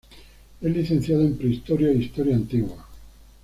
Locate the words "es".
0.61-0.75